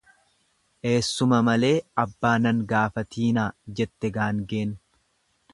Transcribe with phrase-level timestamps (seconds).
[0.91, 3.47] Eessuma malee abbaa nan gaafatinaa
[3.81, 4.77] jette gaangeen.